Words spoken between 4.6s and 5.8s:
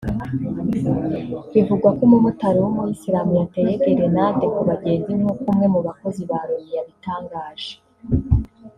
bagenzi nk’uko umwe mu